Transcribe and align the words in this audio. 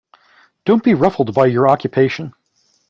Don't 0.65 0.83
be 0.83 0.95
ruffled 0.95 1.31
by 1.35 1.45
your 1.45 1.69
occupation. 1.69 2.33